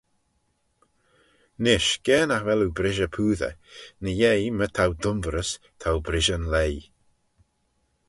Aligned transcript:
Nish 1.63 1.91
ga 2.05 2.17
nagh 2.29 2.45
vel 2.47 2.61
oo 2.65 2.75
brishey 2.77 3.11
poosey, 3.15 3.55
ny-yeih 4.03 4.53
my 4.57 4.67
t'ou 4.75 4.91
dunverys, 5.01 5.51
t'ou 5.79 5.97
brishey'n 6.07 6.45
leigh. 6.53 6.83